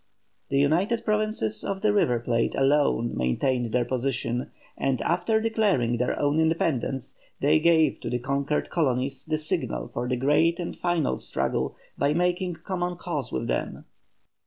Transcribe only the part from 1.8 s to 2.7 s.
the River Plate